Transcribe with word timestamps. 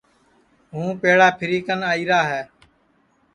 ہُو 0.73 0.81
پیڑا 1.01 1.27
پھری 1.37 1.59
کن 1.67 1.79
آئیرا 1.91 2.21
ہے 2.31 2.41